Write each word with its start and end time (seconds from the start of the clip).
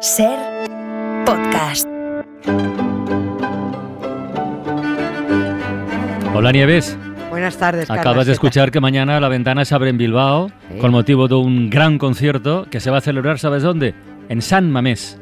Ser 0.00 0.38
podcast. 1.26 1.86
Hola 6.34 6.52
Nieves, 6.52 6.96
Buenas 7.30 7.56
tardes, 7.56 7.90
acabas 7.90 8.26
de 8.26 8.32
escuchar 8.32 8.70
que 8.70 8.80
mañana 8.80 9.20
la 9.20 9.28
ventana 9.28 9.64
se 9.64 9.74
abre 9.74 9.90
en 9.90 9.98
Bilbao 9.98 10.50
Sí. 10.70 10.78
con 10.80 10.90
motivo 10.92 11.28
de 11.28 11.34
un 11.34 11.68
gran 11.70 11.98
concierto 11.98 12.66
que 12.70 12.80
se 12.80 12.90
va 12.90 12.98
a 12.98 13.00
celebrar, 13.00 13.38
¿sabes 13.38 13.62
dónde? 13.62 13.94
En 14.28 14.40
San 14.42 14.70
Mamés. 14.70 15.18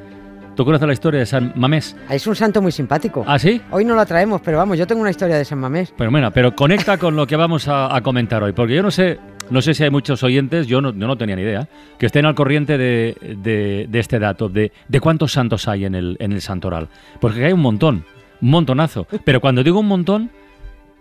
¿Tú 0.54 0.64
conoces 0.64 0.86
la 0.86 0.92
historia 0.94 1.20
de 1.20 1.26
San 1.26 1.52
Mamés? 1.54 1.96
Es 2.08 2.26
un 2.26 2.34
santo 2.34 2.62
muy 2.62 2.72
simpático. 2.72 3.24
¿Ah, 3.26 3.38
sí? 3.38 3.60
Hoy 3.70 3.84
no 3.84 3.94
lo 3.94 4.06
traemos, 4.06 4.40
pero 4.42 4.56
vamos, 4.58 4.78
yo 4.78 4.86
tengo 4.86 5.02
una 5.02 5.10
historia 5.10 5.36
de 5.36 5.44
San 5.44 5.58
Mamés. 5.58 5.92
Pero 5.96 6.10
bueno, 6.10 6.30
pero 6.32 6.54
conecta 6.56 6.96
con 6.96 7.14
lo 7.16 7.26
que 7.26 7.36
vamos 7.36 7.68
a, 7.68 7.94
a 7.94 8.00
comentar 8.02 8.42
hoy, 8.42 8.52
porque 8.52 8.74
yo 8.74 8.82
no 8.82 8.90
sé, 8.90 9.18
no 9.50 9.62
sé 9.62 9.74
si 9.74 9.84
hay 9.84 9.90
muchos 9.90 10.22
oyentes, 10.22 10.66
yo 10.66 10.80
no, 10.80 10.92
no 10.92 11.16
tenía 11.16 11.36
ni 11.36 11.42
idea, 11.42 11.68
que 11.98 12.06
estén 12.06 12.26
al 12.26 12.34
corriente 12.34 12.76
de, 12.78 13.16
de- 13.42 13.86
de 13.88 13.98
este 13.98 14.18
dato, 14.18 14.48
de, 14.48 14.72
de 14.88 15.00
cuántos 15.00 15.32
santos 15.32 15.68
hay 15.68 15.84
en 15.84 15.94
el, 15.94 16.16
en 16.20 16.32
el 16.32 16.40
santoral. 16.40 16.88
Porque 17.20 17.44
hay 17.44 17.52
un 17.52 17.60
montón, 17.60 18.04
un 18.40 18.50
montonazo. 18.50 19.06
Pero 19.24 19.40
cuando 19.40 19.62
digo 19.62 19.80
un 19.80 19.86
montón, 19.88 20.30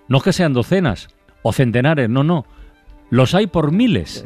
no 0.08 0.18
es 0.18 0.23
que 0.23 0.34
sean 0.34 0.54
docenas 0.54 1.08
o 1.41 1.52
centenares, 1.54 2.09
no, 2.09 2.23
no. 2.23 2.45
Los 3.09 3.34
hay 3.35 3.48
por 3.48 3.71
miles. 3.71 4.26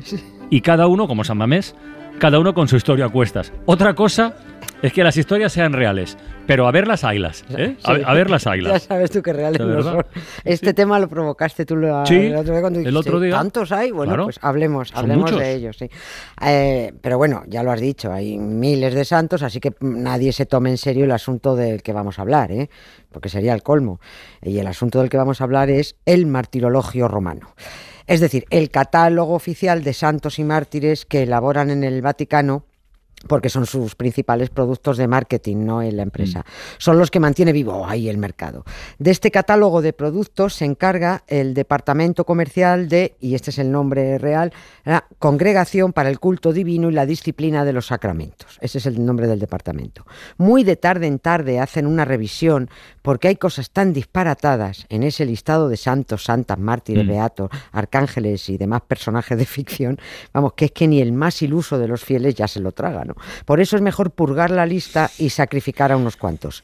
Y 0.50 0.62
cada 0.62 0.88
uno, 0.88 1.08
como 1.08 1.24
San 1.24 1.38
Mamés, 1.38 1.76
cada 2.18 2.40
uno 2.40 2.54
con 2.54 2.68
su 2.68 2.76
historia 2.76 3.06
a 3.06 3.10
cuestas. 3.10 3.52
Otra 3.66 3.94
cosa 3.94 4.34
es 4.82 4.94
que 4.94 5.04
las 5.04 5.18
historias 5.18 5.52
sean 5.52 5.74
reales, 5.74 6.18
pero 6.48 6.66
a 6.68 6.72
ver 6.72 6.88
las 6.88 7.04
ailas, 7.04 7.44
¿eh? 7.58 7.76
A, 7.84 7.96
Sí. 7.96 8.02
a 8.06 8.14
ver 8.14 8.30
las 8.30 8.44
Ya 8.46 8.52
ailas. 8.52 8.84
sabes 8.84 9.12
tú 9.12 9.22
que 9.22 9.34
reales 9.34 9.60
¿De 9.60 9.66
no 9.66 9.82
son. 9.84 10.06
Este 10.46 10.74
tema 10.74 11.00
lo 11.00 11.08
provocaste 11.10 11.66
tú 11.66 11.76
Sí, 12.06 12.16
el 12.16 12.36
otro 12.36 12.54
día 12.54 12.62
cuando 12.62 12.80
el 12.80 12.86
dijiste, 12.86 12.98
otro 13.10 13.20
día. 13.20 13.32
¿Tantos 13.36 13.72
hay? 13.74 13.92
Bueno, 13.92 14.12
Claro. 14.14 14.24
pues 14.26 14.40
hablemos, 14.42 14.92
hablemos 14.96 15.38
de 15.38 15.54
ellos, 15.54 15.78
sí. 15.78 15.90
Eh, 16.46 16.94
pero 17.02 17.18
bueno, 17.18 17.44
ya 17.48 17.62
lo 17.64 17.72
has 17.72 17.82
dicho, 17.82 18.12
hay 18.12 18.38
miles 18.38 18.94
de 18.94 19.04
santos, 19.06 19.44
así 19.44 19.60
que 19.60 19.74
nadie 19.82 20.32
se 20.32 20.46
tome 20.46 20.70
en 20.70 20.78
serio 20.78 21.04
el 21.06 21.12
asunto 21.12 21.56
del 21.56 21.82
que 21.84 21.92
vamos 21.94 22.20
a 22.20 22.22
hablar, 22.22 22.52
¿eh? 22.52 22.70
porque 23.12 23.28
sería 23.30 23.54
el 23.54 23.64
colmo. 23.64 24.00
Y 24.42 24.60
el 24.60 24.68
asunto 24.68 25.00
del 25.00 25.10
que 25.10 25.18
vamos 25.18 25.42
a 25.42 25.44
hablar 25.46 25.70
es 25.70 25.96
el 26.06 26.26
martirologio 26.26 27.08
romano. 27.08 27.54
Es 28.10 28.22
decir, 28.22 28.46
el 28.50 28.72
catálogo 28.72 29.36
oficial 29.36 29.84
de 29.84 29.94
santos 29.94 30.40
y 30.40 30.44
mártires 30.44 31.06
que 31.06 31.22
elaboran 31.22 31.70
en 31.70 31.84
el 31.84 32.02
Vaticano 32.02 32.66
porque 33.28 33.50
son 33.50 33.66
sus 33.66 33.96
principales 33.96 34.50
productos 34.50 34.98
de 34.98 35.08
marketing, 35.08 35.66
no 35.66 35.82
en 35.82 35.98
la 35.98 36.04
empresa. 36.04 36.46
Son 36.78 36.98
los 36.98 37.12
que 37.12 37.20
mantiene 37.20 37.52
vivo 37.52 37.86
ahí 37.86 38.10
el 38.10 38.18
mercado. 38.18 38.64
De 38.98 39.12
este 39.12 39.32
catálogo 39.32 39.82
de 39.82 39.94
productos 39.94 40.54
se 40.54 40.66
encarga 40.66 41.24
el 41.28 41.54
departamento 41.54 42.26
comercial 42.26 42.88
de, 42.88 43.16
y 43.20 43.36
este 43.36 43.52
es 43.52 43.60
el 43.60 43.72
nombre 43.72 44.18
real, 44.18 44.54
la 44.86 45.06
Congregación 45.20 45.94
para 45.94 46.10
el 46.10 46.20
Culto 46.20 46.54
Divino 46.54 46.90
y 46.90 46.94
la 46.94 47.06
Disciplina 47.06 47.66
de 47.66 47.74
los 47.74 47.88
Sacramentos. 47.88 48.58
Ese 48.62 48.78
es 48.78 48.86
el 48.86 49.06
nombre 49.06 49.28
del 49.28 49.40
departamento. 49.40 50.06
Muy 50.38 50.64
de 50.64 50.76
tarde 50.76 51.08
en 51.08 51.20
tarde 51.20 51.60
hacen 51.60 51.86
una 51.86 52.06
revisión 52.06 52.70
porque 53.02 53.28
hay 53.28 53.36
cosas 53.36 53.72
tan 53.72 53.94
disparatadas 53.94 54.86
en 54.90 55.04
ese 55.04 55.26
listado 55.26 55.70
de 55.70 55.78
santos, 55.78 56.24
santas, 56.24 56.58
mártires, 56.58 57.06
Mm. 57.06 57.10
beatos, 57.10 57.50
arcángeles 57.72 58.50
y 58.50 58.58
demás 58.58 58.82
personajes 58.88 59.38
de 59.38 59.46
ficción, 59.46 59.98
vamos, 60.34 60.54
que 60.54 60.66
es 60.66 60.72
que 60.72 60.88
ni 60.88 61.02
el 61.02 61.12
más 61.12 61.42
iluso 61.42 61.78
de 61.78 61.88
los 61.88 62.04
fieles 62.04 62.36
ya 62.36 62.48
se 62.48 62.60
lo 62.60 62.72
traga, 62.72 63.04
¿no? 63.06 63.09
Por 63.46 63.60
eso 63.60 63.76
es 63.76 63.82
mejor 63.82 64.12
purgar 64.12 64.52
la 64.52 64.66
lista 64.66 65.10
y 65.18 65.30
sacrificar 65.30 65.92
a 65.92 65.98
unos 65.98 66.18
cuantos. 66.18 66.64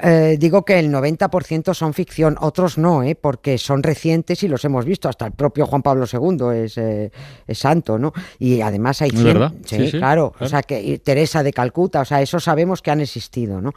Eh, 0.00 0.36
digo 0.38 0.64
que 0.64 0.78
el 0.78 0.90
90% 0.92 1.74
son 1.74 1.92
ficción, 1.94 2.36
otros 2.40 2.78
no, 2.78 3.02
¿eh? 3.02 3.14
porque 3.14 3.58
son 3.58 3.82
recientes 3.82 4.42
y 4.42 4.48
los 4.48 4.64
hemos 4.64 4.84
visto. 4.84 5.08
Hasta 5.08 5.26
el 5.26 5.32
propio 5.32 5.66
Juan 5.66 5.82
Pablo 5.82 6.04
II 6.10 6.62
es, 6.64 6.78
eh, 6.78 7.10
es 7.46 7.58
santo, 7.58 7.98
¿no? 7.98 8.12
Y 8.38 8.60
además 8.60 9.02
hay 9.02 9.08
¿Es 9.08 9.14
100, 9.14 9.24
verdad? 9.24 9.52
Sí, 9.64 9.76
Sí, 9.76 9.90
sí, 9.90 9.98
claro. 9.98 10.32
O 10.40 10.46
sea, 10.48 10.62
que 10.62 10.98
Teresa 11.00 11.42
de 11.42 11.52
Calcuta, 11.52 12.00
o 12.00 12.04
sea, 12.04 12.22
eso 12.22 12.38
sabemos 12.40 12.82
que 12.82 12.90
han 12.90 13.00
existido, 13.00 13.60
¿no? 13.60 13.72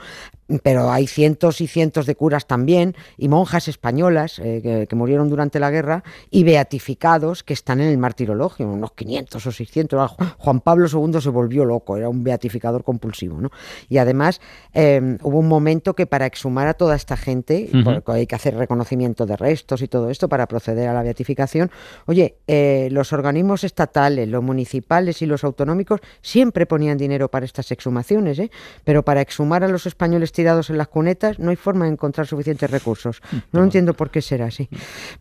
Pero 0.63 0.91
hay 0.91 1.07
cientos 1.07 1.61
y 1.61 1.67
cientos 1.67 2.05
de 2.05 2.15
curas 2.15 2.45
también 2.45 2.93
y 3.17 3.29
monjas 3.29 3.67
españolas 3.69 4.37
eh, 4.39 4.59
que, 4.61 4.85
que 4.87 4.95
murieron 4.97 5.29
durante 5.29 5.59
la 5.61 5.71
guerra 5.71 6.03
y 6.29 6.43
beatificados 6.43 7.43
que 7.43 7.53
están 7.53 7.79
en 7.79 7.87
el 7.87 7.97
martirologio, 7.97 8.67
unos 8.67 8.91
500 8.91 9.45
o 9.45 9.51
600. 9.51 9.99
Ah, 9.99 10.09
Ju- 10.09 10.35
Juan 10.37 10.59
Pablo 10.59 10.87
II 10.91 11.21
se 11.21 11.29
volvió 11.29 11.63
loco, 11.63 11.95
era 11.95 12.09
un 12.09 12.23
beatificador 12.23 12.83
compulsivo, 12.83 13.39
¿no? 13.39 13.49
Y 13.87 13.97
además 13.97 14.41
hubo 14.75 15.39
un 15.39 15.47
momento 15.47 15.93
que 15.95 16.05
para 16.11 16.25
exhumar 16.25 16.67
a 16.67 16.73
toda 16.73 16.97
esta 16.97 17.15
gente, 17.15 17.69
porque 17.85 18.11
hay 18.11 18.27
que 18.27 18.35
hacer 18.35 18.53
reconocimiento 18.57 19.25
de 19.25 19.37
restos 19.37 19.81
y 19.81 19.87
todo 19.87 20.09
esto 20.09 20.27
para 20.27 20.45
proceder 20.45 20.89
a 20.89 20.93
la 20.93 21.03
beatificación, 21.03 21.71
oye, 22.05 22.35
eh, 22.47 22.89
los 22.91 23.13
organismos 23.13 23.63
estatales, 23.63 24.27
los 24.27 24.43
municipales 24.43 25.21
y 25.21 25.25
los 25.25 25.45
autonómicos 25.45 26.01
siempre 26.21 26.65
ponían 26.65 26.97
dinero 26.97 27.31
para 27.31 27.45
estas 27.45 27.71
exhumaciones, 27.71 28.39
¿eh? 28.39 28.51
pero 28.83 29.05
para 29.05 29.21
exhumar 29.21 29.63
a 29.63 29.69
los 29.69 29.85
españoles 29.85 30.33
tirados 30.33 30.69
en 30.69 30.77
las 30.77 30.89
cunetas 30.89 31.39
no 31.39 31.49
hay 31.49 31.55
forma 31.55 31.85
de 31.85 31.93
encontrar 31.93 32.27
suficientes 32.27 32.69
recursos. 32.69 33.21
No 33.53 33.63
entiendo 33.63 33.93
por 33.93 34.09
qué 34.09 34.21
será 34.21 34.47
así. 34.47 34.67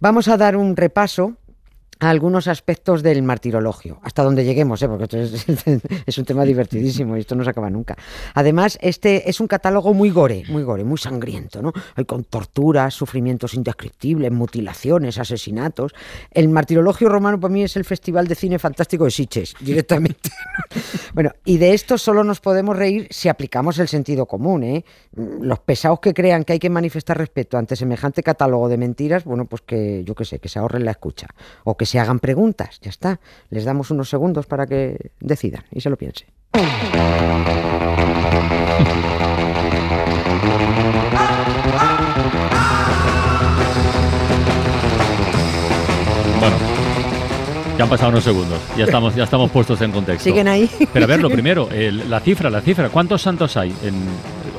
Vamos 0.00 0.26
a 0.26 0.36
dar 0.36 0.56
un 0.56 0.74
repaso 0.74 1.36
a 2.00 2.10
algunos 2.10 2.48
aspectos 2.48 3.02
del 3.02 3.22
martirologio, 3.22 4.00
hasta 4.02 4.22
donde 4.22 4.44
lleguemos, 4.44 4.82
¿eh? 4.82 4.88
porque 4.88 5.04
esto 5.04 5.18
es, 5.18 5.44
es 6.06 6.18
un 6.18 6.24
tema 6.24 6.44
divertidísimo 6.44 7.16
y 7.16 7.20
esto 7.20 7.34
no 7.34 7.44
se 7.44 7.50
acaba 7.50 7.70
nunca. 7.70 7.96
Además, 8.34 8.78
este 8.80 9.28
es 9.28 9.38
un 9.38 9.46
catálogo 9.46 9.92
muy 9.92 10.10
gore, 10.10 10.44
muy 10.48 10.62
gore, 10.62 10.82
muy 10.82 10.98
sangriento, 10.98 11.62
¿no? 11.62 11.72
Hay 11.94 12.06
con 12.06 12.24
torturas, 12.24 12.94
sufrimientos 12.94 13.54
indescriptibles, 13.54 14.32
mutilaciones, 14.32 15.18
asesinatos. 15.18 15.92
El 16.30 16.48
martirologio 16.48 17.08
romano 17.08 17.38
para 17.38 17.52
mí 17.52 17.62
es 17.62 17.76
el 17.76 17.84
festival 17.84 18.26
de 18.26 18.34
cine 18.34 18.58
fantástico 18.58 19.04
de 19.04 19.10
Sitges, 19.10 19.54
directamente. 19.60 20.30
bueno, 21.12 21.32
y 21.44 21.58
de 21.58 21.74
esto 21.74 21.98
solo 21.98 22.24
nos 22.24 22.40
podemos 22.40 22.76
reír 22.76 23.08
si 23.10 23.28
aplicamos 23.28 23.78
el 23.78 23.88
sentido 23.88 24.26
común, 24.26 24.64
¿eh? 24.64 24.84
Los 25.14 25.58
pesados 25.58 26.00
que 26.00 26.14
crean 26.14 26.44
que 26.44 26.54
hay 26.54 26.58
que 26.58 26.70
manifestar 26.70 27.18
respeto 27.18 27.58
ante 27.58 27.76
semejante 27.76 28.22
catálogo 28.22 28.68
de 28.68 28.78
mentiras, 28.78 29.24
bueno, 29.24 29.44
pues 29.44 29.62
que 29.62 30.02
yo 30.04 30.14
qué 30.14 30.24
sé, 30.24 30.38
que 30.38 30.48
se 30.48 30.58
ahorren 30.58 30.84
la 30.84 30.92
escucha 30.92 31.26
o 31.64 31.76
que 31.76 31.86
se 31.90 31.98
hagan 31.98 32.20
preguntas, 32.20 32.78
ya 32.80 32.90
está. 32.90 33.18
Les 33.50 33.64
damos 33.64 33.90
unos 33.90 34.08
segundos 34.08 34.46
para 34.46 34.66
que 34.66 35.10
decidan 35.20 35.64
y 35.72 35.80
se 35.80 35.90
lo 35.90 35.96
piensen. 35.96 36.28
Bueno, 46.40 46.56
ya 47.76 47.84
han 47.84 47.90
pasado 47.90 48.10
unos 48.10 48.24
segundos, 48.24 48.58
ya 48.76 48.84
estamos, 48.84 49.14
ya 49.14 49.24
estamos 49.24 49.50
puestos 49.50 49.80
en 49.82 49.92
contexto. 49.92 50.24
¿Siguen 50.24 50.48
ahí? 50.48 50.70
Pero 50.92 51.04
a 51.04 51.08
ver, 51.08 51.20
lo 51.20 51.28
primero, 51.30 51.68
el- 51.70 52.08
la 52.08 52.20
cifra, 52.20 52.48
la 52.50 52.60
cifra. 52.62 52.88
¿Cuántos 52.88 53.20
santos 53.22 53.56
hay 53.58 53.74
en, 53.82 53.94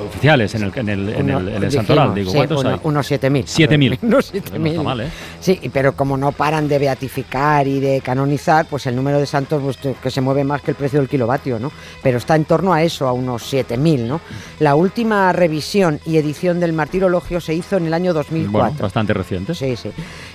oficiales 0.08 0.54
en 0.56 0.64
el, 0.64 0.72
en 0.76 0.90
el, 0.90 1.10
en 1.10 1.30
el, 1.30 1.48
en 1.48 1.56
el 1.56 1.62
Uno- 1.64 1.72
Santoral? 1.72 2.14
dijimos, 2.14 2.16
Digo, 2.16 2.32
sí, 2.32 2.38
¿cuántos 2.38 2.60
uno- 2.62 2.70
hay? 2.70 2.80
Unos 2.84 3.12
7.000. 3.12 3.44
7.000. 3.46 3.98
Unos 4.04 4.34
No 4.34 4.40
7.000. 4.42 4.68
está 4.70 4.84
mal, 4.84 5.02
¿eh? 5.02 5.10
Sí, 5.42 5.60
pero 5.74 5.94
como 5.94 6.18
no 6.18 6.32
paran 6.32 6.68
de 6.68 6.78
beatificar 6.78 7.68
y 7.68 7.80
de 7.80 8.02
canonizar, 8.02 8.68
pues 8.68 8.86
el 8.86 8.96
número 8.96 9.20
de 9.20 9.26
santos 9.26 9.62
pues, 9.64 9.98
que 9.98 10.12
se 10.12 10.22
mueve 10.22 10.44
más 10.44 10.62
que 10.62 10.70
el 10.70 10.78
precio 10.78 11.00
del 11.00 11.10
kilovatio, 11.10 11.58
¿no? 11.58 11.72
Pero 12.04 12.20
está 12.20 12.36
en 12.36 12.46
torno 12.46 12.74
a 12.74 12.84
eso, 12.84 13.08
a 13.08 13.12
unos 13.12 13.52
7.000, 13.52 14.06
¿no? 14.06 14.22
La 14.60 14.76
última 14.76 15.34
revisión 15.34 16.00
y 16.06 16.18
edición 16.18 16.60
del 16.60 16.74
martirologio 16.74 17.42
se 17.42 17.56
hizo 17.56 17.78
en 17.78 17.88
el 17.88 17.94
año 17.96 18.14
2004. 18.14 18.52
Bueno, 18.52 18.78
bastante 18.80 19.14
reciente. 19.16 19.56
Sí, 19.56 19.76
sí. 19.76 19.90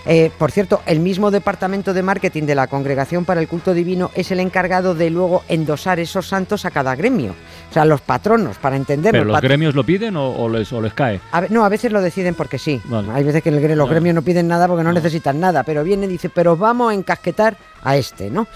Eh, 0.07 0.33
por 0.37 0.51
cierto, 0.51 0.83
el 0.87 0.99
mismo 0.99 1.31
departamento 1.31 1.95
de 1.95 2.03
marketing 2.03 2.43
de 2.43 2.57
la 2.57 2.67
Congregación 2.67 3.25
para 3.25 3.41
el 3.41 3.47
Culto 3.47 3.75
Divino 3.75 4.11
es 4.15 4.33
el 4.33 4.41
encargado 4.41 4.97
de 4.97 5.11
luego 5.11 5.45
endosar 5.49 6.01
esos 6.01 6.27
santos 6.27 6.65
a 6.65 6.73
cada 6.73 6.97
gremio. 6.97 7.37
O 7.71 7.73
sea, 7.73 7.85
los 7.85 8.01
patronos, 8.01 8.59
para 8.59 8.75
entenderlo. 8.75 9.21
¿Pero 9.21 9.33
los 9.33 9.41
gremios 9.41 9.77
lo 9.77 9.85
piden 9.85 10.17
o, 10.17 10.31
o 10.31 10.49
les, 10.49 10.73
o 10.73 10.81
les 10.81 10.95
cae? 10.95 11.21
a 11.31 11.43
no, 11.43 11.65
a 11.65 11.69
veces 11.69 11.93
lo 11.93 12.03
deciden 12.03 12.35
porque 12.35 12.59
sí. 12.59 12.81
Vale. 12.87 13.09
Hay 13.13 13.23
veces 13.23 13.43
que 13.43 13.51
el 13.51 13.77
los 13.77 13.89
gremios 13.89 14.15
no 14.15 14.23
piden 14.23 14.49
nada 14.49 14.67
porque 14.67 14.83
No. 14.83 14.96
Necesitan 14.97 15.39
nada, 15.39 15.63
pero 15.63 15.85
viene 15.85 16.07
y 16.07 16.09
dice, 16.09 16.31
pero 16.31 16.55
os 16.55 16.59
vamos 16.59 16.91
a 16.91 16.95
encasquetar 16.95 17.57
a 17.87 17.97
este, 17.97 18.31
¿no? 18.31 18.47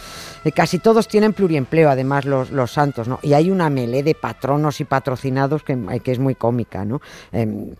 Eh, 0.44 0.52
casi 0.52 0.78
todos 0.78 1.06
tienen 1.06 1.32
pluriempleo, 1.34 1.88
además, 1.90 2.24
los, 2.24 2.50
los 2.50 2.70
santos, 2.72 3.06
¿no? 3.08 3.18
Y 3.22 3.34
hay 3.34 3.50
una 3.50 3.70
melé 3.70 4.02
de 4.02 4.14
patronos 4.14 4.80
y 4.80 4.84
patrocinados 4.84 5.62
que, 5.62 5.74
eh, 5.74 6.00
que 6.00 6.12
es 6.12 6.18
muy 6.18 6.34
cómica, 6.34 6.84
¿no? 6.84 7.00
Em, 7.30 7.74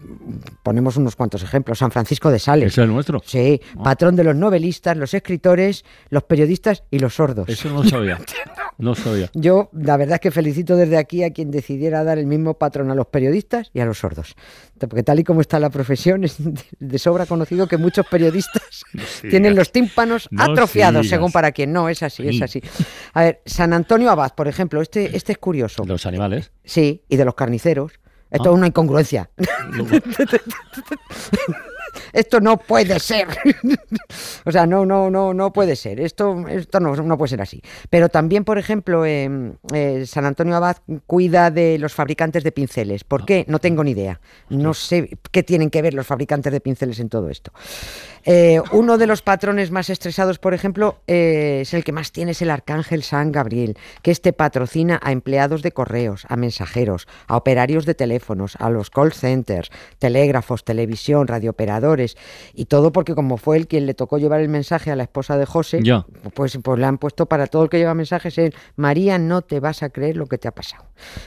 ponemos 0.62 0.96
unos 0.96 1.16
cuantos 1.16 1.42
ejemplos. 1.42 1.78
San 1.78 1.90
Francisco 1.90 2.30
de 2.30 2.38
Sales. 2.38 2.72
¿Eso 2.72 2.82
es 2.82 2.86
el 2.88 2.92
nuestro? 2.94 3.22
Sí, 3.24 3.60
Ah. 3.78 3.82
patrón 3.82 4.14
de 4.16 4.24
los 4.24 4.36
novelistas, 4.36 4.96
los 4.96 5.12
escritores, 5.14 5.84
los 6.10 6.22
periodistas 6.24 6.84
y 6.90 6.98
los 6.98 7.14
sordos. 7.14 7.48
Eso 7.48 7.68
no 7.70 7.84
sabía. 7.84 8.18
No 8.78 8.94
sabía. 8.94 9.28
Yo, 9.34 9.68
la 9.74 9.98
verdad 9.98 10.14
es 10.14 10.20
que 10.22 10.30
felicito 10.30 10.74
desde 10.74 10.96
aquí 10.96 11.22
a 11.22 11.34
quien 11.34 11.50
decidiera 11.50 12.02
dar 12.02 12.16
el 12.16 12.24
mismo 12.24 12.54
patrón 12.54 12.90
a 12.90 12.94
los 12.94 13.08
periodistas 13.08 13.70
y 13.74 13.80
a 13.80 13.84
los 13.84 13.98
sordos. 13.98 14.36
Porque 14.78 15.02
tal 15.02 15.18
y 15.20 15.24
como 15.24 15.42
está 15.42 15.60
la 15.60 15.68
profesión, 15.68 16.24
es 16.24 16.36
de- 16.78 16.98
sobra 16.98 17.26
conocido 17.26 17.66
que 17.66 17.76
muchos 17.76 18.06
periodistas 18.06 18.84
tienen 19.20 19.54
los 19.54 19.70
tímpanos 19.70 20.28
No 20.30 20.44
atrofiados, 20.44 21.02
sigas. 21.04 21.10
según 21.18 21.30
para 21.40 21.52
quien 21.52 21.72
no, 21.72 21.88
es 21.88 22.02
así, 22.02 22.28
es 22.28 22.36
Sí. 22.36 22.42
así. 22.42 22.62
A 23.14 23.22
ver, 23.22 23.40
San 23.46 23.72
Antonio 23.72 24.10
Abad, 24.10 24.34
por 24.34 24.46
ejemplo, 24.46 24.82
este, 24.82 25.16
este 25.16 25.32
es 25.32 25.38
curioso. 25.38 25.84
Los 25.86 26.04
animales. 26.04 26.52
Sí, 26.64 27.02
y 27.08 27.16
de 27.16 27.24
los 27.24 27.34
carniceros. 27.34 27.92
Esto 28.30 28.50
Ah. 28.50 28.52
es 28.52 28.58
una 28.58 28.66
incongruencia. 28.66 29.30
esto 32.12 32.40
no 32.40 32.56
puede 32.56 32.98
ser. 33.00 33.28
o 34.44 34.52
sea, 34.52 34.66
no, 34.66 34.86
no, 34.86 35.10
no, 35.10 35.34
no 35.34 35.52
puede 35.52 35.76
ser. 35.76 36.00
Esto, 36.00 36.46
esto 36.48 36.80
no, 36.80 36.94
no 36.96 37.18
puede 37.18 37.30
ser 37.30 37.42
así. 37.42 37.62
Pero 37.88 38.08
también, 38.08 38.44
por 38.44 38.58
ejemplo, 38.58 39.04
eh, 39.04 39.52
eh, 39.72 40.04
San 40.06 40.24
Antonio 40.24 40.56
Abad 40.56 40.78
cuida 41.06 41.50
de 41.50 41.78
los 41.78 41.94
fabricantes 41.94 42.44
de 42.44 42.52
pinceles. 42.52 43.04
¿Por 43.04 43.24
qué? 43.24 43.44
No 43.48 43.58
tengo 43.58 43.84
ni 43.84 43.92
idea. 43.92 44.20
No 44.48 44.74
sé 44.74 45.18
qué 45.30 45.42
tienen 45.42 45.70
que 45.70 45.82
ver 45.82 45.94
los 45.94 46.06
fabricantes 46.06 46.52
de 46.52 46.60
pinceles 46.60 47.00
en 47.00 47.08
todo 47.08 47.28
esto. 47.28 47.52
Eh, 48.24 48.60
uno 48.72 48.98
de 48.98 49.06
los 49.06 49.22
patrones 49.22 49.70
más 49.70 49.88
estresados, 49.88 50.38
por 50.38 50.52
ejemplo, 50.52 50.98
eh, 51.06 51.60
es 51.62 51.72
el 51.72 51.84
que 51.84 51.92
más 51.92 52.12
tiene, 52.12 52.32
es 52.32 52.42
el 52.42 52.50
Arcángel 52.50 53.02
San 53.02 53.32
Gabriel, 53.32 53.76
que 54.02 54.10
este 54.10 54.32
patrocina 54.32 55.00
a 55.02 55.12
empleados 55.12 55.62
de 55.62 55.72
correos, 55.72 56.26
a 56.28 56.36
mensajeros, 56.36 57.08
a 57.26 57.36
operarios 57.36 57.86
de 57.86 57.94
teléfonos, 57.94 58.56
a 58.58 58.68
los 58.68 58.90
call 58.90 59.12
centers, 59.12 59.70
telégrafos, 59.98 60.64
televisión, 60.64 61.28
radiooperadores, 61.28 61.99
y 62.54 62.64
todo 62.66 62.92
porque 62.92 63.14
como 63.14 63.36
fue 63.36 63.56
el 63.56 63.66
quien 63.66 63.86
le 63.86 63.94
tocó 63.94 64.18
llevar 64.18 64.40
el 64.40 64.48
mensaje 64.48 64.90
a 64.90 64.96
la 64.96 65.02
esposa 65.04 65.36
de 65.38 65.46
José, 65.46 65.80
pues, 66.34 66.58
pues 66.62 66.78
le 66.78 66.86
han 66.86 66.98
puesto 66.98 67.26
para 67.26 67.46
todo 67.46 67.64
el 67.64 67.68
que 67.68 67.78
lleva 67.78 67.94
mensajes 67.94 68.36
el 68.38 68.54
María, 68.76 69.18
no 69.18 69.42
te 69.42 69.60
vas 69.60 69.82
a 69.82 69.90
creer 69.90 70.16
lo 70.16 70.26
que 70.26 70.38
te 70.38 70.48
ha 70.48 70.52
pasado. 70.52 70.84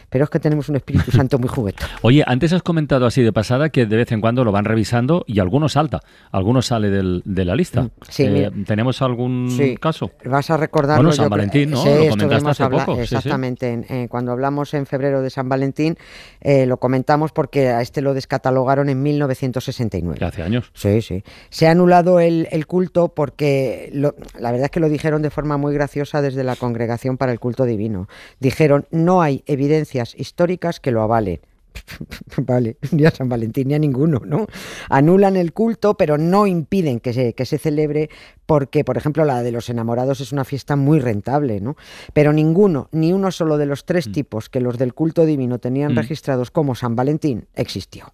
Pero 0.10 0.26
es 0.26 0.30
que 0.30 0.40
tenemos 0.40 0.70
un 0.70 0.76
Espíritu 0.76 1.12
Santo 1.12 1.40
muy 1.40 1.50
juguetón. 1.50 1.88
Oye, 2.02 2.24
antes 2.28 2.54
has 2.54 2.64
comentado 2.64 3.06
así 3.06 3.22
de 3.22 3.32
pasada 3.34 3.70
que 3.70 3.86
de 3.86 3.96
vez 3.98 4.12
en 4.12 4.22
cuando 4.22 4.44
lo 4.44 4.52
van 4.52 4.66
revisando 4.66 5.24
y 5.28 5.40
algunos 5.40 5.74
salta, 5.74 6.00
algunos 6.32 6.68
sale 6.68 6.90
del- 6.90 7.22
de 7.26 7.46
la 7.46 7.56
lista. 7.56 7.84
Mm, 7.84 7.90
sí, 8.10 8.24
Eh. 8.26 8.52
¿Tenemos 8.66 9.02
algún 9.02 9.50
Sí. 9.56 9.78
caso? 9.78 10.12
Vas 10.26 10.50
a 10.50 10.58
recordar 10.58 10.98
Bueno, 10.98 11.12
San 11.12 11.30
Valentín, 11.30 11.72
¿no? 11.72 11.84
Lo 11.86 12.10
comentaste 12.10 12.50
hace 12.50 12.68
poco. 12.70 13.00
Exactamente. 13.02 13.70
en- 13.72 13.86
en- 13.90 14.08
cuando 14.08 14.32
hablamos 14.32 14.74
en 14.74 14.86
febrero 14.86 15.22
de 15.22 15.30
San 15.30 15.50
Valentín, 15.50 15.98
eh, 16.42 16.66
lo 16.66 16.78
comentamos 16.78 17.32
porque 17.32 17.70
a 17.70 17.82
este 17.82 18.02
lo 18.02 18.14
descatalogaron 18.14 18.90
en 18.90 19.02
1969. 19.02 20.18
Que 20.20 20.26
hace 20.26 20.42
años. 20.44 20.63
Sí, 20.74 21.02
sí. 21.02 21.24
Se 21.50 21.68
ha 21.68 21.72
anulado 21.72 22.20
el, 22.20 22.48
el 22.52 22.66
culto 22.68 23.10
porque 23.10 23.90
lo- 23.94 24.16
la 24.40 24.52
verdad 24.52 24.66
es 24.66 24.72
que 24.72 24.80
lo 24.80 24.90
dijeron 24.90 25.22
de 25.22 25.30
forma 25.30 25.58
muy 25.58 25.74
graciosa 25.74 26.22
desde 26.22 26.44
la 26.44 26.56
Congregación 26.56 27.18
para 27.18 27.32
el 27.32 27.40
Culto 27.40 27.66
Divino. 27.66 28.08
Dijeron, 28.40 28.86
no 28.92 29.22
hay 29.22 29.44
evidencias 29.48 30.16
históricas 30.18 30.80
que 30.80 30.92
lo 30.92 31.02
avalen. 31.02 31.40
Vale, 32.38 32.78
ni 32.92 33.06
a 33.06 33.12
San 33.12 33.30
Valentín 33.30 33.68
ni 33.70 33.74
a 33.76 33.80
ninguno, 33.80 34.22
¿no? 34.26 34.48
Anulan 34.90 35.36
el 35.38 35.54
culto, 35.54 35.96
pero 35.96 36.18
no 36.18 36.48
impiden 36.48 37.00
que 37.00 37.14
se, 37.14 37.34
que 37.34 37.46
se 37.46 37.58
celebre 37.58 38.10
porque, 38.46 38.84
por 38.84 38.98
ejemplo, 38.98 39.24
la 39.24 39.42
de 39.42 39.52
los 39.52 39.70
enamorados 39.70 40.20
es 40.20 40.32
una 40.34 40.44
fiesta 40.44 40.76
muy 40.76 41.00
rentable, 41.00 41.62
¿no? 41.62 41.76
Pero 42.14 42.34
ninguno, 42.34 42.90
ni 42.92 43.14
uno 43.14 43.32
solo 43.32 43.58
de 43.58 43.66
los 43.66 43.86
tres 43.86 44.12
tipos 44.12 44.50
que 44.50 44.60
los 44.60 44.78
del 44.78 44.94
culto 44.94 45.26
divino 45.26 45.60
tenían 45.60 45.94
Mm. 45.94 45.98
registrados 45.98 46.52
como 46.52 46.76
San 46.76 46.96
Valentín 46.96 47.46
existió. 47.56 48.14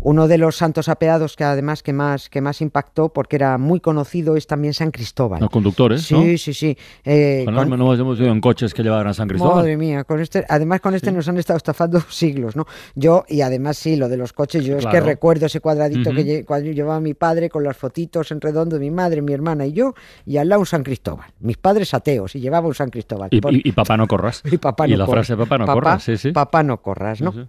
Uno 0.00 0.28
de 0.28 0.38
los 0.38 0.56
santos 0.56 0.88
apeados 0.88 1.36
que 1.36 1.44
además 1.44 1.82
que 1.82 1.92
más, 1.92 2.28
que 2.28 2.40
más 2.40 2.60
impactó, 2.60 3.12
porque 3.12 3.36
era 3.36 3.56
muy 3.58 3.80
conocido, 3.80 4.36
es 4.36 4.46
también 4.46 4.74
San 4.74 4.90
Cristóbal. 4.90 5.40
Los 5.40 5.50
conductores, 5.50 6.02
Sí, 6.02 6.14
¿no? 6.14 6.22
sí, 6.38 6.52
sí. 6.54 6.76
Eh, 7.04 7.42
Bueno, 7.44 7.58
con- 7.66 7.78
no 7.78 7.94
hemos 7.94 8.18
ido 8.18 8.28
en 8.30 8.40
coches 8.40 8.74
que 8.74 8.82
llevaban 8.82 9.06
a 9.06 9.14
San 9.14 9.28
Cristóbal. 9.28 9.56
Madre 9.56 9.76
mía, 9.76 10.04
con 10.04 10.20
este, 10.20 10.44
además 10.48 10.80
con 10.80 10.94
este 10.94 11.10
nos 11.12 11.28
han 11.28 11.38
estado 11.38 11.56
estafando 11.56 12.00
siglos, 12.10 12.56
¿no? 12.56 12.66
Yo, 12.94 13.24
y 13.28 13.40
además 13.40 13.76
sí, 13.78 13.96
lo 13.96 14.08
de 14.08 14.16
los 14.16 14.32
coches, 14.32 14.64
yo 14.64 14.76
es 14.76 14.84
que 14.86 15.00
recuerdo 15.00 15.46
ese 15.46 15.60
cuadradito 15.60 16.10
que 16.10 16.44
cuando 16.44 16.70
llevaba 16.70 17.00
mi 17.00 17.14
padre 17.14 17.48
con 17.48 17.64
las 17.64 17.76
fotitos 17.76 18.30
en 18.30 18.40
redondo 18.40 18.76
de 18.76 18.80
mi 18.80 18.90
madre, 18.90 19.22
mi 19.22 19.32
hermana 19.32 19.64
y 19.66 19.72
yo, 19.72 19.94
y 20.26 20.36
al 20.36 20.48
lado 20.48 20.60
un 20.60 20.66
San 20.66 20.82
Cristóbal. 20.82 21.30
Mis 21.40 21.56
padres 21.56 21.94
ateos 21.94 22.34
y 22.36 22.40
llevaba 22.40 22.68
un 22.68 22.74
San 22.74 22.90
Cristóbal. 22.90 23.28
Y, 23.32 23.40
Por- 23.40 23.54
y- 23.54 23.62
y 23.64 23.72
papá 23.72 23.96
no 23.96 24.06
corras. 24.06 24.42
y 24.50 24.58
papá 24.58 24.86
y 24.86 24.92
no 24.92 24.96
la 24.98 25.06
corras. 25.06 25.26
frase 25.26 25.38
papá 25.42 25.58
no 25.58 25.64
Papá- 25.66 25.74
corras, 25.74 26.02
sí, 26.02 26.16
sí. 26.16 26.32
Papá 26.32 26.62
no 26.62 26.82
corras, 26.82 27.20
¿no? 27.20 27.32
Sí. 27.32 27.40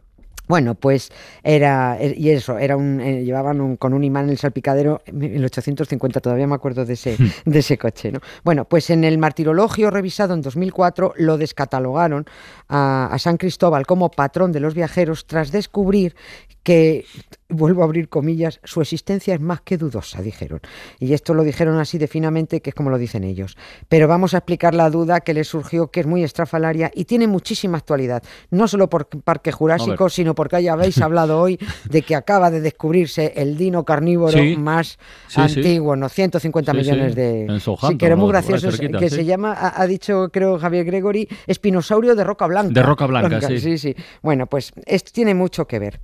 Bueno, 0.48 0.76
pues 0.76 1.10
era, 1.42 1.98
eh, 2.02 2.14
y 2.18 2.30
eso, 2.32 2.58
era 2.58 2.76
un, 2.76 3.00
eh, 3.00 3.24
llevaban 3.24 3.62
un- 3.62 3.78
con 3.78 3.94
un 3.94 4.04
imán 4.04 4.26
en 4.26 4.32
el 4.32 4.38
salpicadero 4.38 5.02
en 5.06 5.24
el 5.24 5.46
850, 5.46 6.20
todavía 6.20 6.48
me 6.48 6.56
acuerdo 6.56 6.84
de 6.86 6.94
ese, 6.94 7.18
de 7.46 7.60
ese 7.60 7.78
coche, 7.78 8.12
¿no? 8.12 8.20
Bueno, 8.44 8.66
pues 8.66 8.90
en 8.90 9.04
el 9.06 9.18
martirologio 9.18 9.90
revisado 9.90 10.34
en 10.34 10.42
2004 10.42 11.14
lo 11.18 11.38
descatalogaron 11.38 12.26
a, 12.68 13.08
a 13.12 13.20
San 13.20 13.38
Cristóbal 13.38 13.86
como 13.86 14.12
patrón 14.12 14.52
de 14.52 14.60
los 14.60 14.74
viajeros 14.74 15.26
tras 15.28 15.52
descubrir 15.52 16.16
que, 16.64 17.06
vuelvo 17.54 17.82
a 17.82 17.86
abrir 17.86 18.10
comillas, 18.10 18.60
su 18.64 18.82
existencia 18.82 19.34
es 19.34 19.40
más 19.40 19.62
que 19.62 19.78
dudosa, 19.78 20.22
dijeron. 20.22 20.60
Y 21.00 21.14
esto 21.14 21.34
lo 21.34 21.44
dijeron 21.44 21.80
así 21.80 21.98
de 21.98 22.08
finamente, 22.08 22.62
que 22.62 22.72
es 22.72 22.76
como 22.76 22.90
lo 22.90 22.98
dicen 22.98 23.24
ellos. 23.24 23.58
Pero 23.88 24.08
vamos 24.08 24.34
a 24.34 24.38
explicar 24.38 24.74
la 24.74 24.90
duda 24.90 25.22
que 25.22 25.34
les 25.34 25.48
surgió, 25.48 25.92
que 25.92 26.02
es 26.02 26.06
muy 26.06 26.24
estrafalaria 26.24 26.92
y 26.94 27.06
tiene 27.06 27.28
muchísima 27.28 27.78
actualidad, 27.78 28.24
no 28.52 28.68
solo 28.68 28.90
por 28.90 29.08
Parque 29.08 29.52
Jurásico, 29.52 30.10
sino 30.10 30.36
porque 30.36 30.62
ya 30.62 30.74
habéis 30.74 31.00
hablado 31.02 31.40
hoy 31.40 31.58
de 31.90 32.02
que 32.02 32.16
acaba 32.16 32.52
de 32.52 32.62
descubrirse 32.62 33.34
el 33.36 33.58
dino 33.58 33.86
carnívoro 33.86 34.32
Sí. 34.38 34.56
más 34.58 34.98
Sí, 35.28 35.42
sí. 35.48 35.60
antiguo, 35.60 35.96
¿no? 35.96 36.10
150 36.10 36.72
Sí, 36.72 36.78
sí. 36.84 36.84
millones 36.92 37.16
de... 37.16 37.60
Sí, 37.88 37.98
que 37.98 38.06
era 38.06 38.16
muy 38.16 38.30
gracioso, 38.30 38.70
es- 38.70 38.78
cerquita, 38.78 39.00
que 39.00 39.10
se 39.10 39.26
llama, 39.26 39.54
ha, 39.54 39.82
ha 39.82 39.88
dicho 39.88 40.30
creo 40.32 40.58
Javier 40.60 40.86
Gregory, 40.86 41.28
espinosaurio 41.48 42.16
de 42.16 42.24
roca 42.24 42.48
blanca. 42.48 42.74
De 42.74 42.84
roca 42.84 43.06
blanca, 43.06 43.42
sí. 43.48 43.60
Sí, 43.60 43.78
sí. 43.78 43.96
Bueno, 44.22 44.48
pues 44.48 44.72
esto 44.86 45.12
tiene 45.14 45.34
mucho 45.34 45.68
que 45.68 45.80
ver. 45.80 46.00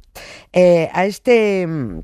Eh, 0.54 0.90
a 0.94 1.06
este... 1.06 1.39
mm, 1.68 2.00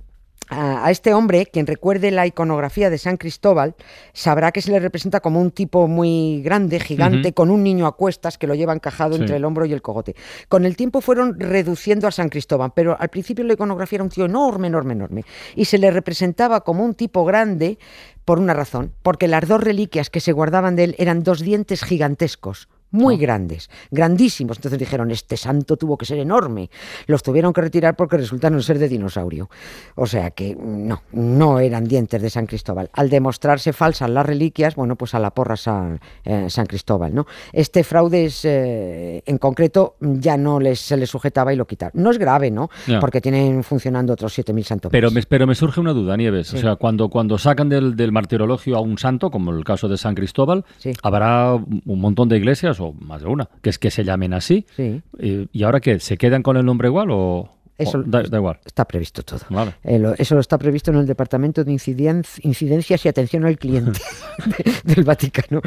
A 0.50 0.92
este 0.92 1.12
hombre, 1.16 1.48
quien 1.48 1.66
recuerde 1.66 2.12
la 2.12 2.28
iconografía 2.28 2.92
de 2.92 3.00
San 3.00 3.18
Cristóbal, 3.18 3.74
sabrá 4.14 4.52
que 4.52 4.62
se 4.62 4.70
le 4.70 4.80
representa 4.80 5.20
como 5.20 5.42
un 5.42 5.50
tipo 5.50 5.88
muy 5.88 6.44
grande, 6.44 6.80
gigante, 6.80 7.34
con 7.34 7.50
un 7.50 7.64
niño 7.64 7.88
a 7.88 7.96
cuestas 7.96 8.38
que 8.38 8.46
lo 8.46 8.54
lleva 8.54 8.72
encajado 8.72 9.16
Sí. 9.16 9.22
entre 9.22 9.38
el 9.38 9.44
hombro 9.44 9.66
y 9.66 9.74
el 9.74 9.82
cogote. 9.82 10.16
Con 10.48 10.66
el 10.66 10.76
tiempo 10.76 11.02
fueron 11.02 11.40
reduciendo 11.40 12.08
a 12.08 12.12
San 12.12 12.30
Cristóbal, 12.30 12.74
pero 12.76 12.96
al 13.00 13.10
principio 13.10 13.44
la 13.44 13.54
iconografía 13.54 13.98
era 13.98 14.04
un 14.04 14.12
tío 14.12 14.26
enorme, 14.26 14.68
enorme, 14.68 14.94
enorme. 14.94 15.26
Y 15.56 15.66
se 15.66 15.80
le 15.80 15.90
representaba 15.90 16.62
como 16.62 16.86
un 16.86 16.94
tipo 16.94 17.26
grande 17.26 17.80
por 18.24 18.38
una 18.38 18.54
razón, 18.54 18.92
porque 19.02 19.28
las 19.28 19.48
dos 19.48 19.64
reliquias 19.64 20.12
que 20.12 20.20
se 20.20 20.32
guardaban 20.32 20.76
de 20.76 20.84
él 20.84 20.96
eran 21.00 21.24
dos 21.24 21.40
dientes 21.40 21.84
gigantescos. 21.84 22.68
Muy 22.96 23.16
Ah. 23.16 23.20
grandes, 23.20 23.70
grandísimos. 23.92 24.58
Entonces 24.58 24.80
dijeron, 24.80 25.12
este 25.12 25.38
santo 25.38 25.78
tuvo 25.78 25.98
que 25.98 26.06
ser 26.06 26.20
enorme. 26.20 26.70
Los 27.08 27.24
tuvieron 27.24 27.54
que 27.54 27.62
retirar 27.62 27.96
porque 27.96 28.18
resultaron 28.18 28.62
ser 28.62 28.80
de 28.80 28.88
dinosaurio. 28.90 29.50
O 29.96 30.06
sea 30.06 30.32
que 30.32 30.56
mm, 30.56 30.88
no, 30.88 31.02
no 31.12 31.60
eran 31.60 31.86
dientes 31.86 32.22
de 32.22 32.30
San 32.30 32.46
Cristóbal. 32.46 32.90
Al 32.94 33.10
demostrarse 33.10 33.74
falsas 33.74 34.10
las 34.10 34.26
reliquias, 34.26 34.76
bueno, 34.76 34.96
pues 34.96 35.14
a 35.16 35.20
la 35.20 35.32
porra 35.32 35.56
San, 35.58 36.00
eh, 36.24 36.48
San 36.50 36.66
Cristóbal, 36.66 37.14
¿no? 37.14 37.26
Este 37.54 37.84
fraude 37.84 38.26
es, 38.26 38.46
eh, 38.46 39.24
en 39.26 39.38
concreto 39.38 39.96
ya 40.00 40.38
no 40.38 40.60
les, 40.60 40.80
se 40.80 40.98
les 40.98 41.10
sujetaba 41.10 41.54
y 41.54 41.56
lo 41.56 41.66
quitaron. 41.66 42.02
No 42.02 42.12
es 42.12 42.18
grave, 42.18 42.52
¿no? 42.52 42.70
Porque 43.02 43.22
tienen 43.22 43.64
funcionando 43.64 44.14
otros 44.14 44.34
7.000 44.38 44.64
santos. 44.64 44.92
Pero 44.92 45.12
me, 45.12 45.22
pero 45.24 45.48
me 45.48 45.56
surge 45.56 45.80
una 45.80 45.94
duda, 45.94 46.16
Nieves. 46.18 46.48
Sí. 46.48 46.58
O 46.58 46.60
sea, 46.60 46.76
cuando, 46.76 47.10
cuando 47.10 47.38
sacan 47.38 47.70
del, 47.70 47.96
del 47.96 48.12
martirologio 48.12 48.78
a 48.78 48.82
un 48.82 48.98
santo, 48.98 49.30
como 49.32 49.52
el 49.52 49.64
caso 49.64 49.88
de 49.88 49.98
San 49.98 50.16
Cristóbal, 50.16 50.64
Sí. 50.78 50.92
habrá 51.04 51.54
un 51.56 52.00
montón 52.02 52.30
de 52.30 52.38
iglesias, 52.38 52.80
o 52.80 52.85
más 52.94 53.22
de 53.22 53.28
una, 53.28 53.50
que 53.62 53.70
es 53.70 53.80
que 53.80 53.92
se 53.92 54.04
llamen 54.04 54.34
así. 54.34 54.66
Sí. 54.76 55.02
Eh, 55.20 55.48
¿Y 55.52 55.64
ahora 55.64 55.80
qué? 55.80 56.00
¿Se 56.00 56.18
quedan 56.18 56.44
con 56.44 56.58
el 56.58 56.66
nombre 56.66 56.88
igual 56.88 57.10
o, 57.12 57.50
Eso- 57.78 58.00
o 58.00 58.04
da, 58.04 58.24
da 58.24 58.38
igual? 58.38 58.60
Está 58.66 58.86
previsto 58.86 59.24
todo. 59.24 59.40
Vale. 59.50 59.76
Eh, 59.84 60.00
lo- 60.00 60.14
eso 60.18 60.36
lo 60.36 60.42
está 60.42 60.58
previsto 60.58 60.92
en 60.92 60.98
el 60.98 61.06
Departamento 61.06 61.64
de 61.64 61.72
Inciden- 61.72 62.26
Incidencias 62.42 63.06
y 63.06 63.10
Atención 63.10 63.46
al 63.46 63.58
Cliente 63.58 64.00
de- 64.46 64.94
del 64.96 65.04
Vaticano. 65.04 65.62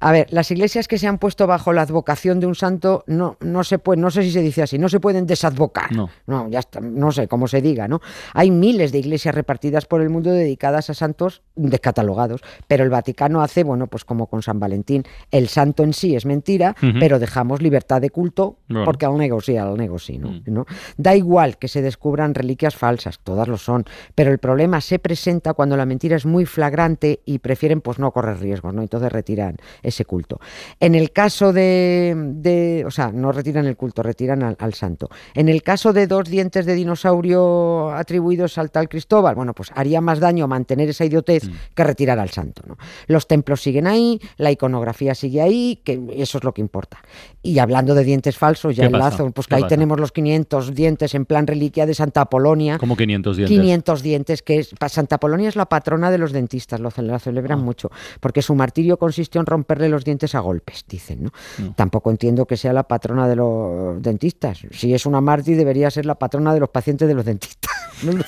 A 0.00 0.12
ver, 0.12 0.26
las 0.30 0.50
iglesias 0.50 0.86
que 0.88 0.98
se 0.98 1.06
han 1.06 1.18
puesto 1.18 1.46
bajo 1.46 1.72
la 1.72 1.82
advocación 1.82 2.40
de 2.40 2.46
un 2.46 2.54
santo 2.54 3.04
no, 3.06 3.36
no 3.40 3.64
se 3.64 3.78
pueden, 3.78 4.02
no 4.02 4.10
sé 4.10 4.22
si 4.22 4.30
se 4.30 4.42
dice 4.42 4.62
así, 4.62 4.78
no 4.78 4.88
se 4.88 5.00
pueden 5.00 5.26
desadvocar. 5.26 5.90
No. 5.92 6.10
ya 6.50 6.58
está, 6.58 6.80
no 6.80 7.10
sé 7.12 7.28
cómo 7.28 7.48
se 7.48 7.60
diga, 7.62 7.88
¿no? 7.88 8.00
Hay 8.34 8.50
miles 8.50 8.92
de 8.92 8.98
iglesias 8.98 9.34
repartidas 9.34 9.86
por 9.86 10.00
el 10.02 10.10
mundo 10.10 10.30
dedicadas 10.30 10.90
a 10.90 10.94
santos 10.94 11.42
descatalogados, 11.54 12.40
pero 12.68 12.84
el 12.84 12.90
Vaticano 12.90 13.42
hace, 13.42 13.64
bueno, 13.64 13.86
pues 13.86 14.04
como 14.04 14.26
con 14.26 14.42
San 14.42 14.58
Valentín, 14.60 15.04
el 15.30 15.48
santo 15.48 15.82
en 15.82 15.92
sí 15.92 16.14
es 16.16 16.26
mentira, 16.26 16.74
pero 17.00 17.18
dejamos 17.18 17.62
libertad 17.62 18.00
de 18.00 18.10
culto 18.10 18.58
Bueno. 18.68 18.84
porque 18.84 19.06
al 19.06 19.16
nego 19.16 19.40
sí, 19.40 19.56
al 19.56 19.76
nego 19.76 19.98
sí, 19.98 20.18
¿no? 20.18 20.30
Mm. 20.30 20.42
¿no? 20.46 20.66
Da 20.96 21.14
igual 21.16 21.45
que 21.56 21.68
se 21.68 21.82
descubran 21.82 22.34
reliquias 22.34 22.74
falsas, 22.74 23.20
todas 23.22 23.46
lo 23.46 23.56
son, 23.58 23.84
pero 24.16 24.32
el 24.32 24.38
problema 24.38 24.80
se 24.80 24.98
presenta 24.98 25.54
cuando 25.54 25.76
la 25.76 25.86
mentira 25.86 26.16
es 26.16 26.26
muy 26.26 26.46
flagrante 26.46 27.20
y 27.24 27.38
prefieren 27.38 27.80
pues 27.80 28.00
no 28.00 28.10
correr 28.10 28.40
riesgos, 28.40 28.74
¿no? 28.74 28.82
Entonces 28.82 29.12
retiran 29.12 29.56
ese 29.84 30.04
culto. 30.04 30.40
En 30.80 30.96
el 30.96 31.12
caso 31.12 31.52
de, 31.52 32.14
de- 32.16 32.84
o 32.84 32.90
sea, 32.90 33.12
no 33.12 33.30
retiran 33.30 33.66
el 33.66 33.76
culto, 33.76 34.02
retiran 34.02 34.42
al, 34.42 34.56
al 34.58 34.74
santo. 34.74 35.08
En 35.34 35.48
el 35.48 35.62
caso 35.62 35.92
de 35.92 36.08
dos 36.08 36.28
dientes 36.28 36.66
de 36.66 36.74
dinosaurio 36.74 37.90
atribuidos 37.92 38.58
al 38.58 38.70
tal 38.70 38.88
Cristóbal, 38.88 39.34
bueno, 39.34 39.54
pues 39.54 39.70
haría 39.74 40.00
más 40.00 40.18
daño 40.18 40.48
mantener 40.48 40.88
esa 40.88 41.04
idiotez 41.04 41.44
Mm. 41.46 41.52
que 41.74 41.84
retirar 41.84 42.18
al 42.18 42.30
santo, 42.30 42.62
¿no? 42.66 42.78
Los 43.06 43.26
templos 43.28 43.60
siguen 43.60 43.86
ahí, 43.86 44.18
la 44.38 44.50
iconografía 44.50 45.14
sigue 45.14 45.42
ahí, 45.42 45.82
que 45.84 46.00
eso 46.16 46.38
es 46.38 46.44
lo 46.44 46.54
que 46.54 46.62
importa. 46.62 46.98
Y 47.42 47.58
hablando 47.58 47.94
de 47.94 48.04
dientes 48.04 48.38
falsos, 48.38 48.74
ya 48.74 48.84
¿Qué 48.84 48.90
pasa? 48.90 49.04
enlazo, 49.08 49.30
pues 49.32 49.46
que 49.46 49.50
¿Qué 49.50 49.56
ahí 49.56 49.62
pasa? 49.62 49.74
tenemos 49.74 50.00
los 50.00 50.12
500 50.12 50.74
dientes 50.74 51.14
en 51.14 51.26
plan 51.26 51.35
reliquia 51.44 51.86
de 51.86 51.94
Santa 51.94 52.20
Apolonia. 52.20 52.78
Como 52.78 52.96
500 52.96 53.36
dientes. 53.36 53.58
500 53.58 54.02
dientes, 54.02 54.42
que 54.42 54.60
es, 54.60 54.70
Santa 54.88 55.16
Apolonia 55.16 55.48
es 55.48 55.56
la 55.56 55.66
patrona 55.66 56.12
de 56.12 56.18
los 56.18 56.30
dentistas, 56.30 56.78
lo, 56.78 56.90
la 56.96 57.18
celebran 57.18 57.58
Ah. 57.58 57.62
mucho, 57.62 57.90
porque 58.20 58.42
su 58.42 58.54
martirio 58.54 58.96
consistió 58.96 59.40
en 59.40 59.46
romperle 59.46 59.88
los 59.88 60.04
dientes 60.04 60.36
a 60.36 60.40
golpes, 60.40 60.84
dicen, 60.88 61.24
¿no? 61.24 61.32
No. 61.58 61.74
Tampoco 61.74 62.12
entiendo 62.12 62.46
que 62.46 62.56
sea 62.56 62.72
la 62.72 62.84
patrona 62.84 63.26
de 63.26 63.34
los 63.34 64.00
dentistas. 64.00 64.60
Si 64.70 64.94
es 64.94 65.04
una 65.06 65.20
mártir, 65.20 65.56
debería 65.56 65.90
ser 65.90 66.06
la 66.06 66.14
patrona 66.14 66.54
de 66.54 66.60
los 66.60 66.68
pacientes 66.68 67.08
de 67.08 67.14
los 67.14 67.24
dentistas. 67.24 67.72
No 68.04 68.12
lo- 68.12 68.24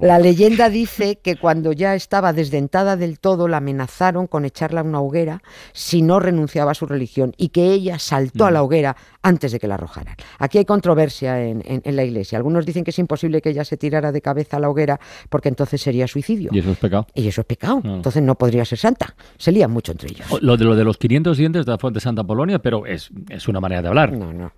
La 0.00 0.18
leyenda 0.18 0.68
dice 0.70 1.18
que 1.18 1.36
cuando 1.36 1.72
ya 1.72 1.94
estaba 1.94 2.32
desdentada 2.32 2.96
del 2.96 3.18
todo, 3.18 3.48
la 3.48 3.56
amenazaron 3.56 4.26
con 4.26 4.44
echarla 4.44 4.80
a 4.80 4.84
una 4.84 5.00
hoguera 5.00 5.42
si 5.72 6.00
no 6.02 6.20
renunciaba 6.20 6.72
a 6.72 6.74
su 6.74 6.86
religión 6.86 7.32
y 7.36 7.48
que 7.48 7.72
ella 7.72 7.98
saltó 7.98 8.46
a 8.46 8.50
la 8.50 8.60
mm. 8.60 8.64
hoguera 8.64 8.96
antes 9.28 9.52
de 9.52 9.60
que 9.60 9.68
la 9.68 9.74
arrojaran. 9.74 10.16
Aquí 10.38 10.56
hay 10.56 10.64
controversia 10.64 11.44
en, 11.44 11.82
la 11.84 12.02
iglesia. 12.02 12.38
Algunos 12.38 12.64
dicen 12.64 12.82
que 12.82 12.90
es 12.90 12.98
imposible 12.98 13.42
que 13.42 13.50
ella 13.50 13.64
se 13.64 13.76
tirara 13.76 14.10
de 14.10 14.22
cabeza 14.22 14.56
a 14.56 14.60
la 14.60 14.70
hoguera 14.70 14.98
porque 15.28 15.50
entonces 15.50 15.82
sería 15.82 16.08
suicidio. 16.08 16.50
Y 16.52 16.60
eso 16.60 16.70
es 16.70 16.78
pecado. 16.78 17.06
Y 17.14 17.28
eso 17.28 17.42
es 17.42 17.46
pecado. 17.46 17.82
Ah. 17.84 17.96
Entonces 17.96 18.22
no 18.22 18.36
podría 18.36 18.64
ser 18.64 18.78
santa. 18.78 19.14
Se 19.36 19.52
lían 19.52 19.70
mucho 19.70 19.92
entre 19.92 20.08
ellos. 20.10 20.26
Lo 20.40 20.56
de, 20.56 20.64
lo 20.64 20.74
de 20.74 20.84
los 20.84 20.96
500 20.96 21.36
dientes 21.36 21.66
de 21.66 21.72
la 21.72 21.78
fuente 21.78 22.00
Santa 22.00 22.24
Polonia, 22.24 22.58
pero 22.58 22.86
es, 22.86 23.10
una 23.46 23.60
manera 23.60 23.82
de 23.82 23.88
hablar. 23.88 24.12
No, 24.12 24.32
no. 24.32 24.52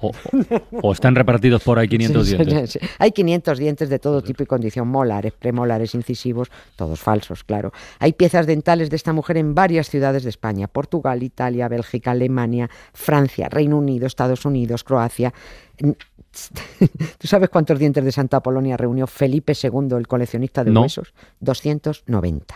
O, 0.83 0.93
están 0.93 1.17
repartidos 1.17 1.65
por 1.65 1.79
ahí 1.81 1.89
500 1.89 2.27
dientes. 2.29 2.79
Hay 2.99 3.11
500 3.11 3.59
dientes 3.59 3.89
de 3.89 3.99
todo 3.99 4.23
tipo 4.23 4.45
y 4.45 4.47
condición, 4.47 4.87
molares, 4.87 5.33
premolares, 5.33 5.97
incisivos, 5.97 6.49
todos 6.77 7.01
falsos, 7.01 7.43
claro. 7.43 7.73
Hay 7.99 8.13
piezas 8.13 8.47
dentales 8.47 8.89
de 8.89 8.97
esta 8.97 9.13
mujer 9.13 9.37
en 9.37 9.53
varias 9.53 9.91
ciudades 9.91 10.23
de 10.23 10.31
España, 10.31 10.69
Portugal, 10.69 11.25
Italia, 11.25 11.67
Bélgica, 11.67 12.13
Alemania, 12.13 12.71
Francia, 12.93 13.49
Reino 13.49 13.77
Unido, 13.77 14.07
Estados 14.07 14.45
Unidos, 14.45 14.60
Croacia. 14.85 15.33
¿Tú 17.19 17.27
sabes 17.27 17.49
cuántos 17.49 17.79
dientes 17.79 18.05
de 18.05 18.13
Santa 18.13 18.41
Polonia 18.41 18.77
reunió 18.77 19.07
Felipe 19.07 19.53
II, 19.61 19.97
el 19.97 20.07
coleccionista 20.07 20.63
de 20.65 20.71
huesos? 20.73 21.13
290 21.41 22.55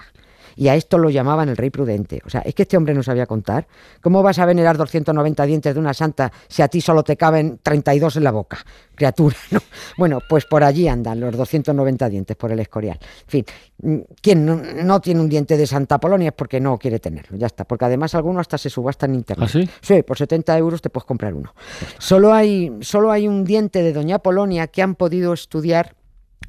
y 0.56 0.68
a 0.68 0.74
esto 0.74 0.98
lo 0.98 1.10
llamaban 1.10 1.48
el 1.48 1.56
rey 1.56 1.70
prudente. 1.70 2.20
O 2.24 2.30
sea, 2.30 2.40
es 2.40 2.54
que 2.54 2.62
este 2.62 2.76
hombre 2.76 2.94
no 2.94 3.02
sabía 3.02 3.26
contar. 3.26 3.66
¿Cómo 4.00 4.22
vas 4.22 4.38
a 4.38 4.46
venerar 4.46 4.76
290 4.76 5.46
dientes 5.46 5.74
de 5.74 5.80
una 5.80 5.94
santa 5.94 6.32
si 6.48 6.62
a 6.62 6.68
ti 6.68 6.80
solo 6.80 7.02
te 7.02 7.16
caben 7.16 7.58
32 7.62 8.16
en 8.16 8.24
la 8.24 8.30
boca? 8.30 8.58
Criatura, 8.94 9.36
¿no? 9.50 9.60
Bueno, 9.96 10.18
pues 10.28 10.44
por 10.46 10.64
allí 10.64 10.88
andan 10.88 11.20
los 11.20 11.36
290 11.36 12.08
dientes, 12.08 12.36
por 12.36 12.52
el 12.52 12.60
escorial. 12.60 12.98
En 13.00 13.28
fin, 13.28 13.44
mm, 13.82 13.98
quien 14.20 14.86
no, 14.86 15.00
tiene 15.00 15.20
un 15.20 15.28
diente 15.28 15.56
de 15.56 15.66
Santa 15.66 15.98
Polonia 15.98 16.28
es 16.28 16.34
porque 16.34 16.60
no 16.60 16.78
quiere 16.78 16.98
tenerlo, 16.98 17.36
ya 17.36 17.46
está. 17.46 17.64
Porque 17.64 17.84
además 17.84 18.14
alguno 18.14 18.40
hasta 18.40 18.58
se 18.58 18.70
subasta 18.70 19.06
en 19.06 19.16
internet. 19.16 19.48
¿Ah, 19.48 19.52
sí? 19.52 19.68
Sí, 19.80 20.02
por 20.02 20.18
70 20.18 20.56
euros 20.58 20.82
te 20.82 20.90
puedes 20.90 21.06
comprar 21.06 21.34
uno. 21.34 21.54
Solo 21.98 22.32
hay, 22.32 22.72
solo 22.80 23.10
hay 23.10 23.28
un 23.28 23.44
diente 23.44 23.82
de 23.82 23.92
Doña 23.92 24.18
Polonia 24.18 24.66
que 24.68 24.82
han 24.82 24.94
podido 24.94 25.32
estudiar 25.32 25.94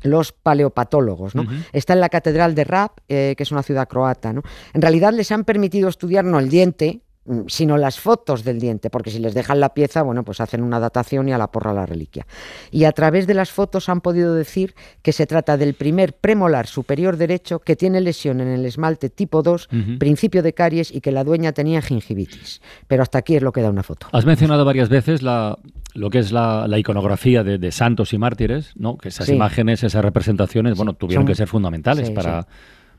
los 0.02 0.32
paleopatólogos. 0.32 1.36
¿no? 1.36 1.46
Está 1.74 1.94
en 1.94 2.00
la 2.02 2.10
Catedral 2.10 2.56
de 2.56 2.64
Rab, 2.64 2.92
eh, 3.08 3.34
que 3.38 3.44
es 3.44 3.52
una 3.52 3.64
ciudad 3.64 3.88
croata. 3.88 4.34
¿no? 4.34 4.42
En 4.74 4.82
realidad 4.82 5.14
les 5.14 5.32
han 5.32 5.44
permitido 5.44 5.90
estudiar 5.90 6.26
no 6.26 6.40
el 6.40 6.50
diente, 6.50 7.02
sino 7.48 7.78
las 7.78 8.00
fotos 8.00 8.44
del 8.44 8.60
diente, 8.60 8.90
porque 8.90 9.10
si 9.10 9.20
les 9.20 9.34
dejan 9.34 9.60
la 9.60 9.74
pieza, 9.74 10.04
bueno, 10.04 10.24
pues 10.24 10.42
hacen 10.42 10.62
una 10.62 10.80
datación 10.80 11.28
y 11.28 11.34
a 11.34 11.38
la 11.38 11.48
porra 11.48 11.74
la 11.74 11.86
reliquia. 11.86 12.28
Y 12.72 12.84
a 12.84 12.92
través 12.92 13.26
de 13.26 13.34
las 13.34 13.52
fotos 13.52 13.90
han 13.90 14.02
podido 14.02 14.36
decir 14.36 14.76
que 15.02 15.12
se 15.12 15.26
trata 15.26 15.58
del 15.58 15.74
primer 15.74 16.14
premolar 16.14 16.68
superior 16.68 17.18
derecho 17.18 17.60
que 17.60 17.76
tiene 17.76 18.02
lesión 18.02 18.42
en 18.42 18.50
el 18.50 18.66
esmalte 18.66 19.10
tipo 19.10 19.42
2, 19.42 19.70
principio 19.98 20.44
de 20.44 20.54
caries 20.54 20.94
y 20.94 21.02
que 21.02 21.12
la 21.12 21.24
dueña 21.24 21.52
tenía 21.52 21.82
gingivitis. 21.82 22.62
Pero 22.88 23.04
hasta 23.04 23.18
aquí 23.18 23.36
es 23.36 23.42
lo 23.42 23.52
que 23.52 23.62
da 23.62 23.70
una 23.70 23.84
foto. 23.84 24.08
Has 24.12 24.26
mencionado 24.26 24.64
varias 24.64 24.90
veces 24.90 25.24
la, 25.24 25.58
lo 25.96 26.10
que 26.10 26.20
es 26.20 26.32
la, 26.32 26.68
iconografía 26.78 27.44
de, 27.44 27.72
santos 27.72 28.14
y 28.14 28.18
mártires, 28.18 28.74
¿no? 28.76 28.98
que 28.98 29.10
esas 29.10 29.30
imágenes, 29.30 29.84
esas 29.84 30.04
representaciones, 30.04 30.78
bueno, 30.78 30.94
tuvieron 30.94 31.26
que 31.26 31.36
ser 31.36 31.48
fundamentales 31.48 32.12
para, 32.12 32.48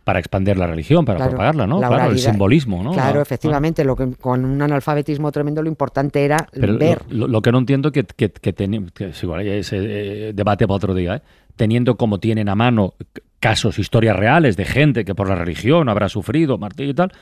para 0.07 0.21
expandir 0.21 0.57
la 0.57 0.69
religión, 0.69 1.05
para 1.05 1.27
propagarla, 1.27 1.67
¿no? 1.67 1.79
Claro, 1.79 2.13
el 2.13 2.21
simbolismo, 2.21 2.81
¿no? 2.81 2.93
Claro, 2.93 3.21
efectivamente, 3.21 3.85
lo 3.85 3.97
que 3.97 4.13
con 4.13 4.45
un 4.45 4.63
analfabetismo 4.63 5.33
tremendo 5.33 5.61
lo 5.65 5.69
importante 5.69 6.25
era 6.25 6.47
ver. 6.53 7.03
Lo, 7.09 7.43
que 7.43 7.51
no 7.51 7.59
entiendo 7.59 7.91
que, 7.91 8.05
que, 8.05 8.31
que, 8.31 8.55
que 8.55 9.13
igual, 9.21 9.45
ese 9.49 9.79
eh, 9.81 10.33
debate 10.33 10.65
para 10.69 10.77
otro 10.77 10.95
día, 10.95 11.17
¿eh? 11.17 11.23
teniendo 11.57 11.97
como 11.97 12.21
tienen 12.21 12.49
a 12.49 12.55
mano 12.55 12.95
casos, 13.41 13.81
historias 13.81 14.15
reales 14.15 14.57
de 14.57 14.65
gente 14.65 15.05
que 15.05 15.17
por 15.17 15.29
la 15.29 15.35
religión 15.35 15.89
habrá 15.89 16.09
sufrido, 16.09 16.57
martirio 16.57 16.93
y 16.93 16.95
tal, 16.95 17.13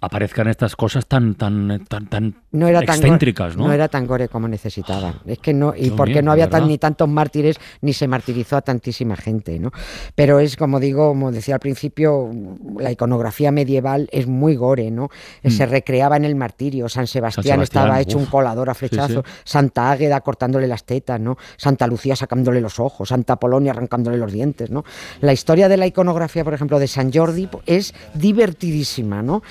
aparezcan 0.00 0.48
estas 0.48 0.76
cosas 0.76 1.06
tan 1.06 1.34
tan 1.34 1.84
tan 1.88 2.06
tan 2.06 2.34
no 2.52 2.68
era 2.68 2.80
excéntricas, 2.80 3.52
tan 3.52 3.58
¿no? 3.58 3.68
No 3.68 3.72
era 3.72 3.88
tan 3.88 4.06
gore 4.06 4.28
como 4.28 4.46
necesitaban. 4.46 5.20
Es 5.26 5.38
que 5.38 5.54
no 5.54 5.74
y 5.76 5.90
porque 5.90 6.22
no 6.22 6.32
había 6.32 6.48
tan, 6.50 6.68
ni 6.68 6.78
tantos 6.78 7.08
mártires 7.08 7.56
ni 7.80 7.92
se 7.92 8.06
martirizó 8.06 8.56
a 8.56 8.62
tantísima 8.62 9.16
gente, 9.16 9.58
¿no? 9.58 9.72
Pero 10.14 10.38
es 10.40 10.56
como 10.56 10.80
digo, 10.80 11.08
como 11.08 11.32
decía 11.32 11.54
al 11.54 11.60
principio, 11.60 12.30
la 12.78 12.92
iconografía 12.92 13.50
medieval 13.50 14.08
es 14.12 14.26
muy 14.26 14.56
gore, 14.56 14.90
¿no? 14.90 15.08
Mm. 15.42 15.50
Se 15.50 15.66
recreaba 15.66 16.16
en 16.16 16.24
el 16.24 16.34
martirio, 16.34 16.88
San 16.88 17.06
Sebastián, 17.06 17.62
estaba 17.62 18.00
hecho 18.00 18.18
un 18.18 18.26
colador 18.26 18.70
a 18.70 18.74
flechazo, 18.74 19.24
Santa 19.44 19.90
Águeda 19.90 20.20
cortándole 20.20 20.66
las 20.66 20.84
tetas, 20.84 21.20
¿no? 21.20 21.36
Santa 21.56 21.86
Lucía 21.86 22.16
sacándole 22.16 22.60
los 22.60 22.78
ojos, 22.80 23.08
Santa 23.08 23.36
Polonia 23.36 23.72
arrancándole 23.72 24.18
los 24.18 24.32
dientes, 24.32 24.70
¿no? 24.70 24.84
La 25.20 25.32
historia 25.32 25.68
de 25.68 25.76
la 25.76 25.86
iconografía, 25.86 26.44
por 26.44 26.54
ejemplo, 26.54 26.78
de 26.78 26.86
San 26.86 27.12
Jordi 27.12 27.48
es 27.66 27.94
divertidísima, 28.14 29.22
¿no? 29.22 29.42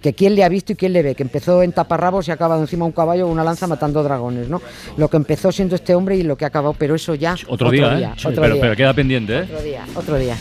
Que 0.00 0.12
quién 0.14 0.34
le 0.34 0.44
ha 0.44 0.48
visto 0.48 0.72
y 0.72 0.76
quién 0.76 0.92
le 0.92 1.02
ve, 1.02 1.14
que 1.14 1.22
empezó 1.22 1.62
en 1.62 1.72
taparrabos 1.72 2.28
y 2.28 2.30
ha 2.30 2.34
acabado 2.34 2.60
encima 2.60 2.84
de 2.84 2.88
un 2.88 2.92
caballo 2.92 3.26
o 3.26 3.30
una 3.30 3.44
lanza 3.44 3.66
matando 3.66 4.02
dragones, 4.02 4.48
¿no? 4.48 4.60
Lo 4.96 5.08
que 5.08 5.16
empezó 5.16 5.52
siendo 5.52 5.74
este 5.74 5.94
hombre 5.94 6.16
y 6.16 6.22
lo 6.22 6.36
que 6.36 6.44
ha 6.44 6.48
acabado, 6.48 6.74
pero 6.78 6.94
eso 6.94 7.14
ya... 7.14 7.36
Otro, 7.48 7.70
día, 7.70 8.14
¿eh? 8.16 8.32
pero, 8.34 8.76
queda 8.76 8.94
pendiente, 8.94 9.38
¿eh? 9.38 9.42
Otro 9.42 9.62
día, 9.62 9.84
otro 9.94 10.18
día. 10.18 10.36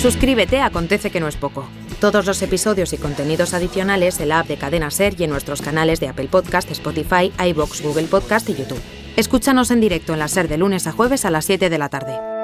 Suscríbete 0.00 0.60
Acontece 0.60 1.10
que 1.10 1.20
no 1.20 1.28
es 1.28 1.36
poco. 1.36 1.68
Todos 2.00 2.24
los 2.24 2.40
episodios 2.40 2.94
y 2.94 2.96
contenidos 2.96 3.52
adicionales 3.52 4.18
en 4.20 4.30
la 4.30 4.38
app 4.40 4.48
de 4.48 4.56
Cadena 4.56 4.90
Ser 4.90 5.14
y 5.18 5.24
en 5.24 5.30
nuestros 5.30 5.60
canales 5.60 6.00
de 6.00 6.08
Apple 6.08 6.28
Podcast, 6.30 6.70
Spotify, 6.70 7.30
iBox, 7.38 7.82
Google 7.82 8.06
Podcast 8.06 8.48
y 8.48 8.54
YouTube. 8.54 8.80
Escúchanos 9.16 9.70
en 9.70 9.80
directo 9.80 10.14
en 10.14 10.20
la 10.20 10.28
Ser 10.28 10.48
de 10.48 10.56
lunes 10.56 10.86
a 10.86 10.92
jueves 10.92 11.26
a 11.26 11.30
las 11.30 11.44
7 11.44 11.68
de 11.68 11.78
la 11.78 11.90
tarde. 11.90 12.39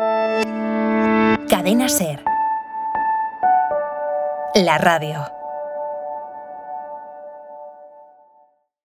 Cadena 1.67 1.89
Ser. 1.89 2.23
La 4.55 4.79
radio. 4.79 5.36